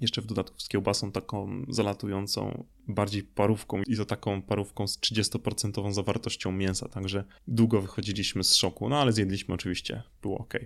Jeszcze 0.02 0.22
w 0.22 0.26
dodatku 0.26 0.60
z 0.60 0.68
kiełbasą 0.68 1.12
taką 1.12 1.66
zalatującą, 1.70 2.66
bardziej 2.88 3.24
parówką 3.24 3.82
i 3.88 3.98
to 3.98 4.06
taką 4.06 4.42
parówką 4.42 4.88
z 4.88 5.00
30% 5.00 5.94
zawartością 5.94 6.52
mięsa, 6.52 6.90
także 6.90 7.24
długo 7.48 7.82
wychodziliśmy 7.82 8.44
z 8.44 8.56
szoku, 8.56 8.90
no 8.90 9.02
ale 9.02 9.12
zjedliśmy 9.12 9.54
oczywiście, 9.56 10.04
było 10.22 10.38
ok. 10.38 10.54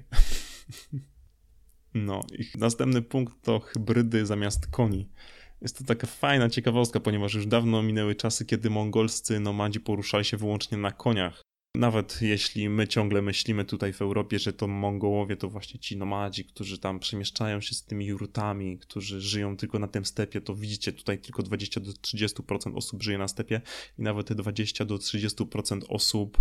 No 1.93 2.21
i 2.39 2.57
następny 2.57 3.01
punkt 3.01 3.33
to 3.41 3.59
hybrydy 3.59 4.25
zamiast 4.25 4.67
koni. 4.67 5.09
Jest 5.61 5.77
to 5.77 5.83
taka 5.83 6.07
fajna 6.07 6.49
ciekawostka, 6.49 6.99
ponieważ 6.99 7.33
już 7.33 7.47
dawno 7.47 7.83
minęły 7.83 8.15
czasy, 8.15 8.45
kiedy 8.45 8.69
mongolscy 8.69 9.39
nomadzi 9.39 9.79
poruszali 9.79 10.25
się 10.25 10.37
wyłącznie 10.37 10.77
na 10.77 10.91
koniach 10.91 11.46
Nawet 11.77 12.21
jeśli 12.21 12.69
my 12.69 12.87
ciągle 12.87 13.21
myślimy 13.21 13.65
tutaj 13.65 13.93
w 13.93 14.01
Europie, 14.01 14.39
że 14.39 14.53
to 14.53 14.67
Mongołowie 14.67 15.37
to 15.37 15.49
właśnie 15.49 15.79
ci 15.79 15.97
nomadzi, 15.97 16.45
którzy 16.45 16.77
tam 16.77 16.99
przemieszczają 16.99 17.61
się 17.61 17.75
z 17.75 17.83
tymi 17.83 18.05
jurtami, 18.05 18.77
którzy 18.77 19.21
żyją 19.21 19.57
tylko 19.57 19.79
na 19.79 19.87
tym 19.87 20.05
stepie, 20.05 20.41
to 20.41 20.55
widzicie 20.55 20.93
tutaj 20.93 21.19
tylko 21.19 21.43
20 21.43 21.79
do 21.79 21.91
30% 21.91 22.75
osób 22.75 23.03
żyje 23.03 23.17
na 23.17 23.27
stepie 23.27 23.61
i 23.99 24.01
nawet 24.01 24.27
te 24.27 24.35
20 24.35 24.85
do 24.85 24.95
30% 24.95 25.81
osób 25.89 26.37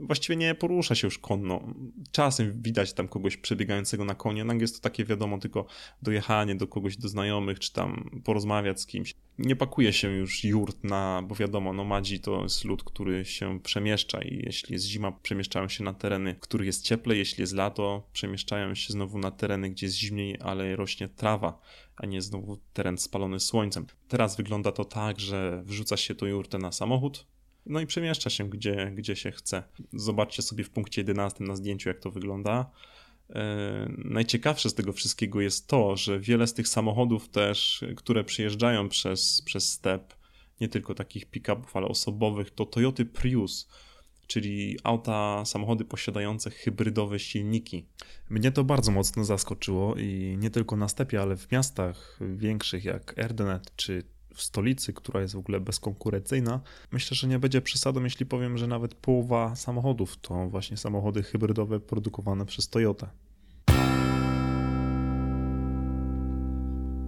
właściwie 0.00 0.36
nie 0.36 0.54
porusza 0.54 0.94
się 0.94 1.06
już 1.06 1.18
konno. 1.18 1.74
Czasem 2.12 2.62
widać 2.62 2.92
tam 2.92 3.08
kogoś 3.08 3.36
przebiegającego 3.36 4.04
na 4.04 4.14
konie, 4.14 4.38
jednak 4.38 4.60
jest 4.60 4.74
to 4.76 4.80
takie 4.80 5.04
wiadomo, 5.04 5.38
tylko 5.38 5.66
dojechanie 6.02 6.54
do 6.54 6.66
kogoś, 6.66 6.96
do 6.96 7.08
znajomych, 7.08 7.58
czy 7.58 7.72
tam 7.72 8.20
porozmawiać 8.24 8.80
z 8.80 8.86
kimś. 8.86 9.14
Nie 9.38 9.56
pakuje 9.56 9.92
się 9.92 10.10
już 10.10 10.44
jurt 10.44 10.84
na, 10.84 11.22
bo 11.28 11.34
wiadomo, 11.34 11.72
nomadzi 11.72 12.20
to 12.20 12.42
jest 12.42 12.64
lud, 12.64 12.84
który 12.84 13.24
się 13.24 13.60
przemieszcza 13.60 14.22
i 14.22 14.42
jeśli 14.46 14.72
jest 14.72 14.84
zima, 14.84 15.12
przemieszczają 15.12 15.68
się 15.68 15.84
na 15.84 15.94
tereny, 15.94 16.34
w 16.34 16.40
których 16.40 16.66
jest 16.66 16.84
cieplej, 16.84 17.18
jeśli 17.18 17.40
jest 17.40 17.54
lato, 17.54 18.08
przemieszczają 18.12 18.74
się 18.74 18.92
znowu 18.92 19.18
na 19.18 19.30
tereny, 19.30 19.70
gdzie 19.70 19.86
jest 19.86 19.96
zimniej, 19.96 20.36
ale 20.40 20.76
rośnie 20.76 21.08
trawa, 21.08 21.60
a 21.96 22.06
nie 22.06 22.22
znowu 22.22 22.58
teren 22.72 22.98
spalony 22.98 23.40
słońcem. 23.40 23.86
Teraz 24.08 24.36
wygląda 24.36 24.72
to 24.72 24.84
tak, 24.84 25.20
że 25.20 25.62
wrzuca 25.64 25.96
się 25.96 26.14
to 26.14 26.26
jurtę 26.26 26.58
na 26.58 26.72
samochód, 26.72 27.26
no 27.68 27.80
i 27.80 27.86
przemieszcza 27.86 28.30
się 28.30 28.50
gdzie, 28.50 28.92
gdzie 28.94 29.16
się 29.16 29.30
chce. 29.30 29.62
Zobaczcie 29.92 30.42
sobie 30.42 30.64
w 30.64 30.70
punkcie 30.70 31.00
11 31.00 31.44
na 31.44 31.56
zdjęciu, 31.56 31.88
jak 31.88 31.98
to 31.98 32.10
wygląda. 32.10 32.70
E, 33.30 33.92
najciekawsze 33.98 34.70
z 34.70 34.74
tego 34.74 34.92
wszystkiego 34.92 35.40
jest 35.40 35.66
to, 35.66 35.96
że 35.96 36.20
wiele 36.20 36.46
z 36.46 36.54
tych 36.54 36.68
samochodów 36.68 37.28
też, 37.28 37.84
które 37.96 38.24
przyjeżdżają 38.24 38.88
przez, 38.88 39.42
przez 39.42 39.72
step, 39.72 40.14
nie 40.60 40.68
tylko 40.68 40.94
takich 40.94 41.30
pick-upów, 41.30 41.76
ale 41.76 41.88
osobowych, 41.88 42.50
to 42.50 42.66
Toyota 42.66 43.02
Prius, 43.12 43.68
czyli 44.26 44.78
auta, 44.84 45.44
samochody 45.44 45.84
posiadające 45.84 46.50
hybrydowe 46.50 47.18
silniki. 47.18 47.86
Mnie 48.30 48.52
to 48.52 48.64
bardzo 48.64 48.92
mocno 48.92 49.24
zaskoczyło 49.24 49.96
i 49.96 50.36
nie 50.38 50.50
tylko 50.50 50.76
na 50.76 50.88
stepie, 50.88 51.22
ale 51.22 51.36
w 51.36 51.52
miastach 51.52 52.18
większych 52.20 52.84
jak 52.84 53.18
Erdenet 53.18 53.76
czy 53.76 54.02
w 54.38 54.42
stolicy, 54.42 54.92
która 54.92 55.20
jest 55.20 55.34
w 55.34 55.38
ogóle 55.38 55.60
bezkonkurencyjna, 55.60 56.60
myślę, 56.92 57.14
że 57.14 57.28
nie 57.28 57.38
będzie 57.38 57.60
przesadą, 57.60 58.04
jeśli 58.04 58.26
powiem, 58.26 58.58
że 58.58 58.66
nawet 58.66 58.94
połowa 58.94 59.56
samochodów 59.56 60.16
to 60.16 60.48
właśnie 60.48 60.76
samochody 60.76 61.22
hybrydowe 61.22 61.80
produkowane 61.80 62.46
przez 62.46 62.68
Toyota. 62.68 63.10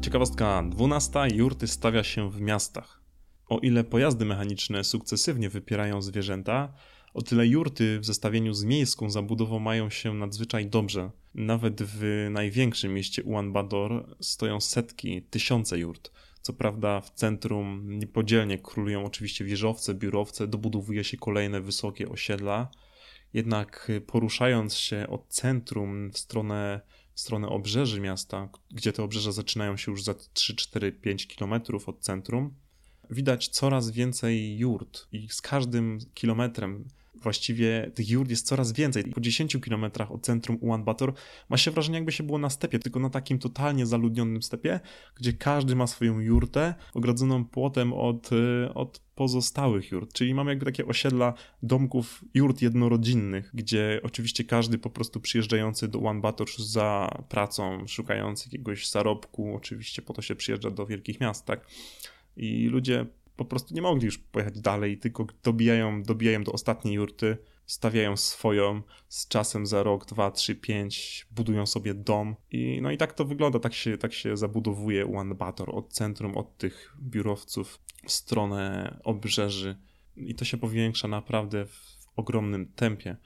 Ciekawostka 0.02 0.62
12. 0.70 1.20
Jurty 1.34 1.68
stawia 1.68 2.04
się 2.04 2.30
w 2.30 2.40
miastach. 2.40 3.00
O 3.48 3.58
ile 3.58 3.84
pojazdy 3.84 4.24
mechaniczne 4.24 4.84
sukcesywnie 4.84 5.50
wypierają 5.50 6.02
zwierzęta, 6.02 6.72
o 7.14 7.22
tyle 7.22 7.46
jurty 7.46 8.00
w 8.00 8.06
zestawieniu 8.06 8.54
z 8.54 8.64
miejską 8.64 9.10
zabudową 9.10 9.58
mają 9.58 9.90
się 9.90 10.14
nadzwyczaj 10.14 10.66
dobrze. 10.66 11.10
Nawet 11.34 11.82
w 11.82 12.28
największym 12.30 12.94
mieście 12.94 13.22
Ulaanbaatar 13.22 14.16
stoją 14.20 14.60
setki, 14.60 15.22
tysiące 15.22 15.78
jurt. 15.78 16.10
Co 16.42 16.52
prawda 16.52 17.00
w 17.00 17.10
centrum 17.10 17.98
niepodzielnie 17.98 18.58
królują 18.58 19.04
oczywiście 19.04 19.44
wieżowce, 19.44 19.94
biurowce, 19.94 20.46
dobudowuje 20.46 21.04
się 21.04 21.16
kolejne 21.16 21.60
wysokie 21.60 22.08
osiedla. 22.08 22.70
Jednak 23.32 23.92
poruszając 24.06 24.74
się 24.74 25.06
od 25.08 25.28
centrum 25.28 26.10
w 26.10 26.18
stronę, 26.18 26.80
w 27.14 27.20
stronę 27.20 27.48
obrzeży 27.48 28.00
miasta, 28.00 28.48
gdzie 28.70 28.92
te 28.92 29.02
obrzeża 29.02 29.32
zaczynają 29.32 29.76
się 29.76 29.90
już 29.90 30.02
za 30.02 30.14
3, 30.32 30.56
4, 30.56 30.92
5 30.92 31.26
kilometrów 31.26 31.88
od 31.88 32.00
centrum, 32.00 32.54
widać 33.10 33.48
coraz 33.48 33.90
więcej 33.90 34.58
jurt 34.58 35.08
i 35.12 35.28
z 35.28 35.40
każdym 35.40 35.98
kilometrem 36.14 36.84
właściwie 37.22 37.90
tych 37.94 38.10
jurt 38.10 38.30
jest 38.30 38.46
coraz 38.46 38.72
więcej. 38.72 39.04
Po 39.04 39.20
10 39.20 39.56
kilometrach 39.64 40.12
od 40.12 40.22
centrum 40.22 40.58
Ulaanbaatar 40.60 41.12
ma 41.48 41.56
się 41.56 41.70
wrażenie, 41.70 41.98
jakby 41.98 42.12
się 42.12 42.22
było 42.22 42.38
na 42.38 42.50
stepie, 42.50 42.78
tylko 42.78 43.00
na 43.00 43.10
takim 43.10 43.38
totalnie 43.38 43.86
zaludnionym 43.86 44.42
stepie, 44.42 44.80
gdzie 45.14 45.32
każdy 45.32 45.76
ma 45.76 45.86
swoją 45.86 46.20
jurtę 46.20 46.74
ogrodzoną 46.94 47.44
płotem 47.44 47.92
od, 47.92 48.32
y, 48.32 48.74
od 48.74 49.00
pozostałych 49.14 49.90
jurt. 49.90 50.12
Czyli 50.12 50.34
mamy 50.34 50.50
jakby 50.50 50.64
takie 50.64 50.86
osiedla 50.86 51.34
domków 51.62 52.24
jurt 52.34 52.62
jednorodzinnych, 52.62 53.50
gdzie 53.54 54.00
oczywiście 54.02 54.44
każdy 54.44 54.78
po 54.78 54.90
prostu 54.90 55.20
przyjeżdżający 55.20 55.88
do 55.88 55.98
Ulaanbaatar 55.98 56.46
za 56.58 57.08
pracą, 57.28 57.86
szukający 57.86 58.48
jakiegoś 58.48 58.90
zarobku, 58.90 59.54
oczywiście 59.56 60.02
po 60.02 60.12
to 60.12 60.22
się 60.22 60.34
przyjeżdża 60.34 60.70
do 60.70 60.86
wielkich 60.86 61.20
miast, 61.20 61.46
tak? 61.46 61.66
I 62.36 62.66
ludzie 62.68 63.06
po 63.40 63.44
prostu 63.44 63.74
nie 63.74 63.82
mogli 63.82 64.04
już 64.04 64.18
pojechać 64.18 64.60
dalej, 64.60 64.98
tylko 64.98 65.26
dobijają, 65.42 66.02
dobijają 66.02 66.44
do 66.44 66.52
ostatniej 66.52 66.94
jurty, 66.94 67.38
stawiają 67.66 68.16
swoją, 68.16 68.82
z 69.08 69.28
czasem 69.28 69.66
za 69.66 69.82
rok, 69.82 70.06
dwa, 70.06 70.30
trzy, 70.30 70.54
pięć, 70.54 71.26
budują 71.30 71.66
sobie 71.66 71.94
dom 71.94 72.36
i 72.50 72.80
no 72.82 72.90
i 72.90 72.96
tak 72.96 73.12
to 73.12 73.24
wygląda, 73.24 73.58
tak 73.58 73.74
się, 73.74 73.98
tak 73.98 74.12
się 74.12 74.36
zabudowuje 74.36 75.06
Ulaanbaatar 75.06 75.70
od 75.70 75.92
centrum, 75.92 76.36
od 76.36 76.56
tych 76.56 76.96
biurowców 77.02 77.80
w 78.06 78.12
stronę 78.12 78.96
obrzeży 79.04 79.76
i 80.16 80.34
to 80.34 80.44
się 80.44 80.56
powiększa 80.56 81.08
naprawdę 81.08 81.66
w 81.66 81.96
ogromnym 82.16 82.72
tempie. 82.72 83.16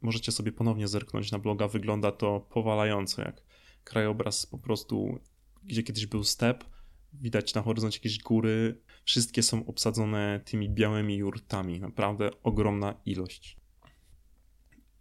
Możecie 0.00 0.32
sobie 0.32 0.52
ponownie 0.52 0.88
zerknąć 0.88 1.32
na 1.32 1.38
bloga, 1.38 1.68
wygląda 1.68 2.12
to 2.12 2.40
powalająco, 2.40 3.22
jak 3.22 3.42
krajobraz 3.84 4.46
po 4.46 4.58
prostu, 4.58 5.18
gdzie 5.64 5.82
kiedyś 5.82 6.06
był 6.06 6.24
step, 6.24 6.64
widać 7.12 7.54
na 7.54 7.62
horyzoncie 7.62 7.98
jakieś 7.98 8.18
góry, 8.18 8.80
Wszystkie 9.04 9.42
są 9.42 9.66
obsadzone 9.66 10.40
tymi 10.44 10.70
białymi 10.70 11.16
jurtami. 11.16 11.80
Naprawdę 11.80 12.30
ogromna 12.42 12.94
ilość. 13.06 13.56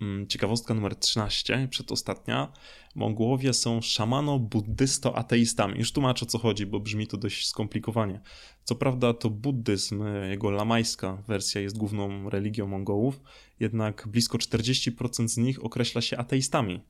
Mm, 0.02 0.28
ciekawostka 0.28 0.74
numer 0.74 0.96
13, 0.96 1.68
przedostatnia. 1.70 2.52
Mongołowie 2.96 3.54
są 3.54 3.80
szamano-buddysto-ateistami. 3.82 5.78
Już 5.78 5.92
tłumaczę 5.92 6.26
o 6.26 6.30
co 6.30 6.38
chodzi, 6.38 6.66
bo 6.66 6.80
brzmi 6.80 7.08
to 7.08 7.18
dość 7.18 7.48
skomplikowanie. 7.48 8.22
Co 8.64 8.76
prawda 8.76 9.14
to 9.14 9.30
buddyzm, 9.30 10.04
jego 10.30 10.52
lamajska 10.52 11.24
wersja 11.28 11.62
jest 11.62 11.78
główną 11.78 12.30
religią 12.30 12.68
Mongołów, 12.68 13.22
jednak 13.60 14.08
blisko 14.08 14.38
40% 14.38 15.28
z 15.28 15.38
nich 15.38 15.64
określa 15.66 16.02
się 16.02 16.18
ateistami 16.18 16.82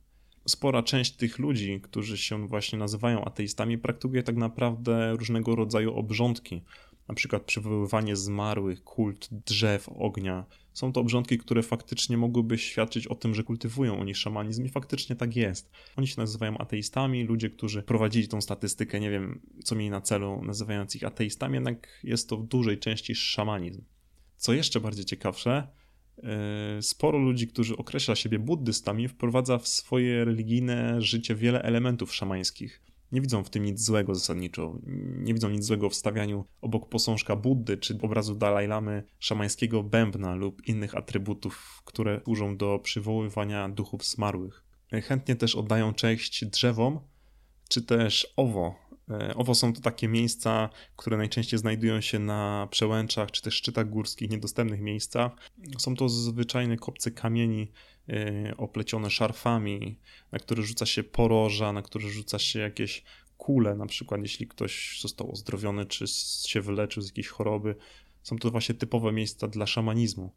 spora 0.47 0.83
część 0.83 1.11
tych 1.11 1.39
ludzi, 1.39 1.81
którzy 1.81 2.17
się 2.17 2.47
właśnie 2.47 2.79
nazywają 2.79 3.25
ateistami, 3.25 3.77
praktykuje 3.77 4.23
tak 4.23 4.35
naprawdę 4.35 5.15
różnego 5.15 5.55
rodzaju 5.55 5.93
obrządki, 5.93 6.61
na 7.09 7.15
przykład 7.15 7.43
przywoływanie 7.43 8.15
zmarłych, 8.15 8.83
kult 8.83 9.29
drzew, 9.31 9.89
ognia. 9.89 10.45
Są 10.73 10.93
to 10.93 11.01
obrządki, 11.01 11.37
które 11.37 11.63
faktycznie 11.63 12.17
mogłyby 12.17 12.57
świadczyć 12.57 13.07
o 13.07 13.15
tym, 13.15 13.35
że 13.35 13.43
kultywują 13.43 13.99
oni 13.99 14.15
szamanizm 14.15 14.65
i 14.65 14.69
faktycznie 14.69 15.15
tak 15.15 15.35
jest. 15.35 15.71
Oni 15.95 16.07
się 16.07 16.21
nazywają 16.21 16.57
ateistami, 16.57 17.23
ludzie, 17.23 17.49
którzy 17.49 17.83
prowadzili 17.83 18.27
tą 18.27 18.41
statystykę, 18.41 18.99
nie 18.99 19.09
wiem 19.09 19.41
co 19.63 19.75
mieli 19.75 19.89
na 19.89 20.01
celu 20.01 20.41
nazywając 20.43 20.95
ich 20.95 21.03
ateistami, 21.03 21.53
jednak 21.53 21.99
jest 22.03 22.29
to 22.29 22.37
w 22.37 22.47
dużej 22.47 22.79
części 22.79 23.15
szamanizm. 23.15 23.81
Co 24.35 24.53
jeszcze 24.53 24.79
bardziej 24.79 25.05
ciekawsze, 25.05 25.67
e, 26.17 26.81
sporo 26.81 27.19
ludzi, 27.19 27.47
którzy 27.47 27.77
określa 27.77 28.15
siebie 28.15 28.39
buddystami, 28.39 29.07
wprowadza 29.07 29.57
w 29.57 29.67
swoje 29.67 30.25
religijne 30.25 31.01
życie 31.01 31.35
wiele 31.35 31.61
elementów 31.61 32.15
szamańskich 32.15 32.88
nie 33.11 33.21
widzą 33.21 33.43
w 33.43 33.49
tym 33.49 33.63
nic 33.63 33.85
złego 33.85 34.15
zasadniczo. 34.15 34.79
Nie 35.17 35.33
widzą 35.33 35.49
nic 35.49 35.63
złego 35.63 35.89
w 35.89 35.95
stawianiu 35.95 36.45
obok 36.61 36.89
posążka 36.89 37.35
Buddy 37.35 37.77
czy 37.77 37.97
obrazu 38.01 38.35
Dalaj 38.35 38.67
Lamy 38.67 39.03
szamańskiego 39.19 39.83
bębna 39.83 40.35
lub 40.35 40.67
innych 40.67 40.95
atrybutów, 40.95 41.81
które 41.85 42.21
służą 42.23 42.57
do 42.57 42.79
przywoływania 42.79 43.69
duchów 43.69 44.05
zmarłych. 44.05 44.63
Chętnie 45.03 45.35
też 45.35 45.55
oddają 45.55 45.93
cześć 45.93 46.45
drzewom, 46.45 46.99
czy 47.69 47.81
też 47.81 48.33
owo. 48.37 48.75
E, 49.09 49.35
owo 49.35 49.55
są 49.55 49.73
to 49.73 49.81
takie 49.81 50.07
miejsca, 50.07 50.69
które 50.95 51.17
najczęściej 51.17 51.59
znajdują 51.59 52.01
się 52.01 52.19
na 52.19 52.67
przełęczach 52.71 53.31
czy 53.31 53.41
też 53.41 53.53
szczytach 53.53 53.89
górskich, 53.89 54.29
niedostępnych 54.29 54.81
miejscach. 54.81 55.31
Są 55.77 55.95
to 55.95 56.09
zwyczajne 56.09 56.77
kopce 56.77 57.11
kamieni 57.11 57.71
Y, 58.09 58.57
oplecione 58.57 59.09
szarfami, 59.09 59.99
na 60.31 60.39
które 60.39 60.63
rzuca 60.63 60.85
się 60.85 61.03
poroża, 61.03 61.73
na 61.73 61.81
które 61.81 62.09
rzuca 62.09 62.39
się 62.39 62.59
jakieś 62.59 63.03
kule, 63.37 63.75
na 63.75 63.85
przykład 63.85 64.21
jeśli 64.21 64.47
ktoś 64.47 64.99
został 65.01 65.31
ozdrowiony 65.31 65.85
czy 65.85 66.07
się 66.47 66.61
wyleczył 66.61 67.03
z 67.03 67.07
jakiejś 67.07 67.27
choroby. 67.27 67.75
Są 68.23 68.37
to 68.37 68.51
właśnie 68.51 68.75
typowe 68.75 69.11
miejsca 69.11 69.47
dla 69.47 69.67
szamanizmu. 69.67 70.31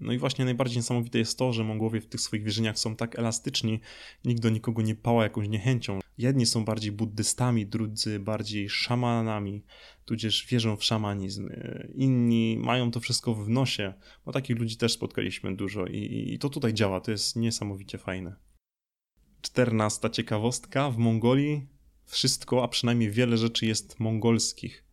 No 0.00 0.12
i 0.12 0.18
właśnie 0.18 0.44
najbardziej 0.44 0.76
niesamowite 0.76 1.18
jest 1.18 1.38
to, 1.38 1.52
że 1.52 1.64
Mongołowie 1.64 2.00
w 2.00 2.06
tych 2.06 2.20
swoich 2.20 2.42
wierzeniach 2.42 2.78
są 2.78 2.96
tak 2.96 3.18
elastyczni, 3.18 3.80
nikt 4.24 4.42
do 4.42 4.50
nikogo 4.50 4.82
nie 4.82 4.94
pała 4.94 5.22
jakąś 5.22 5.48
niechęcią. 5.48 6.00
Jedni 6.18 6.46
są 6.46 6.64
bardziej 6.64 6.92
buddystami, 6.92 7.66
drudzy 7.66 8.20
bardziej 8.20 8.68
szamanami, 8.68 9.64
tudzież 10.04 10.46
wierzą 10.46 10.76
w 10.76 10.84
szamanizm. 10.84 11.48
Inni 11.94 12.58
mają 12.60 12.90
to 12.90 13.00
wszystko 13.00 13.34
w 13.34 13.48
nosie, 13.48 13.94
bo 14.24 14.32
takich 14.32 14.58
ludzi 14.58 14.76
też 14.76 14.92
spotkaliśmy 14.92 15.56
dużo 15.56 15.86
i, 15.86 16.30
i 16.34 16.38
to 16.38 16.48
tutaj 16.48 16.74
działa, 16.74 17.00
to 17.00 17.10
jest 17.10 17.36
niesamowicie 17.36 17.98
fajne. 17.98 18.36
Czternasta 19.42 20.10
ciekawostka, 20.10 20.90
w 20.90 20.98
Mongolii 20.98 21.66
wszystko, 22.04 22.64
a 22.64 22.68
przynajmniej 22.68 23.10
wiele 23.10 23.36
rzeczy 23.36 23.66
jest 23.66 24.00
mongolskich. 24.00 24.83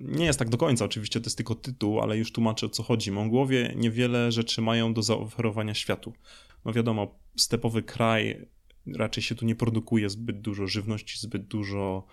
Nie 0.00 0.24
jest 0.24 0.38
tak 0.38 0.48
do 0.48 0.58
końca, 0.58 0.84
oczywiście 0.84 1.20
to 1.20 1.26
jest 1.26 1.36
tylko 1.36 1.54
tytuł, 1.54 2.00
ale 2.00 2.18
już 2.18 2.32
tłumaczę 2.32 2.66
o 2.66 2.68
co 2.68 2.82
chodzi. 2.82 3.12
Mongołowie 3.12 3.72
niewiele 3.76 4.32
rzeczy 4.32 4.62
mają 4.62 4.94
do 4.94 5.02
zaoferowania 5.02 5.74
światu. 5.74 6.12
No 6.64 6.72
wiadomo, 6.72 7.18
stepowy 7.36 7.82
kraj, 7.82 8.46
raczej 8.96 9.22
się 9.22 9.34
tu 9.34 9.44
nie 9.44 9.54
produkuje 9.54 10.10
zbyt 10.10 10.40
dużo 10.40 10.66
żywności, 10.66 11.18
zbyt 11.18 11.46
dużo 11.46 12.06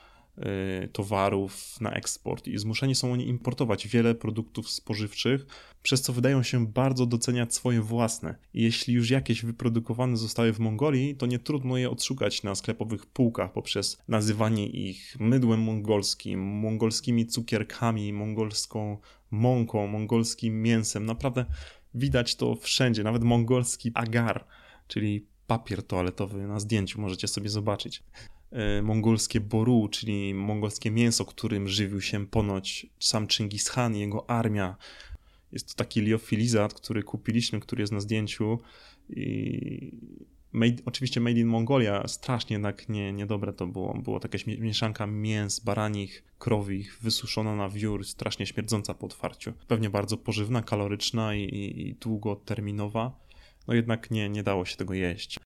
towarów 0.91 1.81
na 1.81 1.91
eksport 1.91 2.47
i 2.47 2.57
zmuszeni 2.57 2.95
są 2.95 3.13
oni 3.13 3.27
importować 3.27 3.87
wiele 3.87 4.15
produktów 4.15 4.69
spożywczych, 4.69 5.45
przez 5.83 6.01
co 6.01 6.13
wydają 6.13 6.43
się 6.43 6.67
bardzo 6.67 7.05
doceniać 7.05 7.53
swoje 7.53 7.81
własne. 7.81 8.35
I 8.53 8.63
jeśli 8.63 8.93
już 8.93 9.09
jakieś 9.09 9.45
wyprodukowane 9.45 10.17
zostały 10.17 10.53
w 10.53 10.59
Mongolii, 10.59 11.15
to 11.15 11.25
nie 11.25 11.39
trudno 11.39 11.77
je 11.77 11.89
odszukać 11.89 12.43
na 12.43 12.55
sklepowych 12.55 13.05
półkach 13.05 13.53
poprzez 13.53 13.97
nazywanie 14.07 14.67
ich 14.67 15.15
mydłem 15.19 15.61
mongolskim, 15.61 16.39
mongolskimi 16.39 17.25
cukierkami, 17.25 18.13
mongolską 18.13 18.97
mąką, 19.31 19.87
mongolskim 19.87 20.61
mięsem. 20.61 21.05
Naprawdę 21.05 21.45
widać 21.93 22.35
to 22.35 22.55
wszędzie, 22.55 23.03
nawet 23.03 23.23
mongolski 23.23 23.91
agar, 23.93 24.45
czyli 24.87 25.27
papier 25.47 25.83
toaletowy 25.83 26.47
na 26.47 26.59
zdjęciu 26.59 27.01
możecie 27.01 27.27
sobie 27.27 27.49
zobaczyć. 27.49 28.03
E, 28.51 28.81
mongolskie 28.81 29.39
boru, 29.39 29.87
czyli 29.91 30.33
mongolskie 30.33 30.91
mięso, 30.91 31.25
którym 31.25 31.67
żywił 31.67 32.01
się 32.01 32.27
ponoć 32.27 32.87
sam 32.99 33.27
Chingis 33.27 33.69
Khan 33.69 33.95
i 33.95 33.99
jego 33.99 34.29
armia. 34.29 34.75
Jest 35.51 35.69
to 35.69 35.75
taki 35.75 36.01
liofilizat, 36.01 36.73
który 36.73 37.03
kupiliśmy, 37.03 37.59
który 37.59 37.81
jest 37.81 37.93
na 37.93 37.99
zdjęciu 37.99 38.59
i 39.09 39.91
made, 40.51 40.83
oczywiście 40.85 41.21
made 41.21 41.39
in 41.39 41.47
Mongolia, 41.47 42.07
strasznie 42.07 42.53
jednak 42.53 42.89
nie, 42.89 43.13
niedobre 43.13 43.53
to 43.53 43.67
było. 43.67 43.93
Było 43.93 44.19
taka 44.19 44.37
mieszanka 44.47 45.07
mięs, 45.07 45.59
baranich, 45.59 46.23
krowich, 46.39 46.97
wysuszona 47.01 47.55
na 47.55 47.69
wiór, 47.69 48.05
strasznie 48.05 48.45
śmierdząca 48.45 48.93
po 48.93 49.05
otwarciu. 49.05 49.53
Pewnie 49.67 49.89
bardzo 49.89 50.17
pożywna, 50.17 50.61
kaloryczna 50.61 51.35
i, 51.35 51.43
i, 51.43 51.87
i 51.87 51.95
długoterminowa. 51.95 53.19
No 53.67 53.73
jednak 53.73 54.11
nie, 54.11 54.29
nie 54.29 54.43
dało 54.43 54.65
się 54.65 54.77
tego 54.77 54.93
jeść 54.93 55.39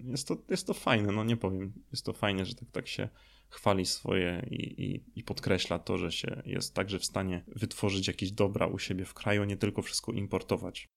jest 0.00 0.28
to, 0.28 0.36
jest 0.50 0.66
to 0.66 0.74
fajne, 0.74 1.12
no 1.12 1.24
nie 1.24 1.36
powiem, 1.36 1.72
jest 1.92 2.04
to 2.04 2.12
fajne, 2.12 2.44
że 2.44 2.54
tak, 2.54 2.70
tak 2.70 2.88
się 2.88 3.08
chwali 3.48 3.86
swoje 3.86 4.46
i, 4.50 4.84
i, 4.84 5.04
i, 5.14 5.24
podkreśla 5.24 5.78
to, 5.78 5.98
że 5.98 6.12
się 6.12 6.42
jest 6.46 6.74
także 6.74 6.98
w 6.98 7.04
stanie 7.04 7.44
wytworzyć 7.46 8.08
jakieś 8.08 8.32
dobra 8.32 8.66
u 8.66 8.78
siebie 8.78 9.04
w 9.04 9.14
kraju, 9.14 9.44
nie 9.44 9.56
tylko 9.56 9.82
wszystko 9.82 10.12
importować. 10.12 10.88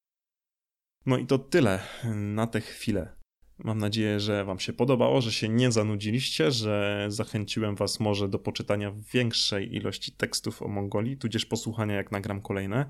No 1.05 1.17
i 1.17 1.27
to 1.27 1.39
tyle 1.39 1.79
na 2.15 2.47
tę 2.47 2.61
chwilę. 2.61 3.15
Mam 3.57 3.77
nadzieję, 3.77 4.19
że 4.19 4.45
Wam 4.45 4.60
się 4.60 4.74
podobało, 4.74 5.22
że 5.22 5.31
się 5.31 5.50
nie 5.50 5.72
zanudziliście, 5.72 6.51
że 6.51 7.05
zachęciłem 7.10 7.75
Was 7.75 8.00
może 8.00 8.29
do 8.29 8.39
poczytania 8.39 8.93
większej 9.13 9.75
ilości 9.75 10.12
tekstów 10.12 10.62
o 10.62 10.67
Mongolii, 10.67 11.17
tudzież 11.17 11.45
posłuchania, 11.45 11.95
jak 11.95 12.12
nagram 12.12 12.41
kolejne. 12.41 12.86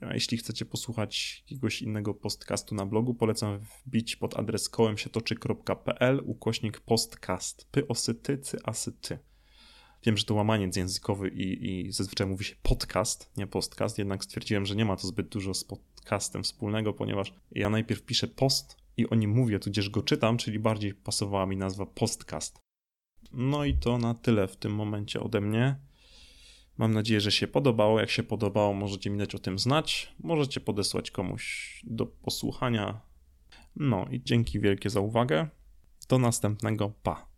A 0.00 0.14
jeśli 0.14 0.38
chcecie 0.38 0.64
posłuchać 0.64 1.44
jakiegoś 1.50 1.82
innego 1.82 2.14
podcastu 2.14 2.74
na 2.74 2.86
blogu, 2.86 3.14
polecam 3.14 3.58
wbić 3.58 4.16
pod 4.16 4.38
adres 4.38 4.68
kołemsietoczy.pl 4.68 6.22
ukośnik 6.24 6.80
postcast. 6.80 7.68
Pyosyty, 7.70 8.38
cyasyty. 8.38 9.18
Wiem, 10.06 10.16
że 10.16 10.24
to 10.24 10.34
łamaniec 10.34 10.76
językowy 10.76 11.28
i, 11.28 11.70
i 11.70 11.92
zazwyczaj 11.92 12.26
mówi 12.26 12.44
się 12.44 12.54
podcast, 12.62 13.30
nie 13.36 13.46
postcast, 13.46 13.98
jednak 13.98 14.24
stwierdziłem, 14.24 14.66
że 14.66 14.76
nie 14.76 14.84
ma 14.84 14.96
to 14.96 15.06
zbyt 15.06 15.28
dużo 15.28 15.54
z 15.54 15.64
podcastem 15.64 16.42
wspólnego, 16.42 16.92
ponieważ 16.92 17.34
ja 17.52 17.70
najpierw 17.70 18.02
piszę 18.02 18.28
post 18.28 18.76
i 19.00 19.10
o 19.10 19.14
nim 19.14 19.30
mówię, 19.30 19.58
tudzież 19.58 19.90
go 19.90 20.02
czytam, 20.02 20.36
czyli 20.36 20.58
bardziej 20.58 20.94
pasowała 20.94 21.46
mi 21.46 21.56
nazwa 21.56 21.86
postcast. 21.86 22.58
No 23.32 23.64
i 23.64 23.74
to 23.74 23.98
na 23.98 24.14
tyle 24.14 24.48
w 24.48 24.56
tym 24.56 24.74
momencie 24.74 25.20
ode 25.20 25.40
mnie. 25.40 25.76
Mam 26.78 26.94
nadzieję, 26.94 27.20
że 27.20 27.32
się 27.32 27.46
podobało. 27.46 28.00
Jak 28.00 28.10
się 28.10 28.22
podobało, 28.22 28.74
możecie 28.74 29.10
mi 29.10 29.18
dać 29.18 29.34
o 29.34 29.38
tym 29.38 29.58
znać. 29.58 30.14
Możecie 30.18 30.60
podesłać 30.60 31.10
komuś 31.10 31.80
do 31.86 32.06
posłuchania. 32.06 33.00
No 33.76 34.06
i 34.10 34.22
dzięki 34.22 34.60
wielkie 34.60 34.90
za 34.90 35.00
uwagę. 35.00 35.48
Do 36.08 36.18
następnego. 36.18 36.92
Pa. 37.02 37.30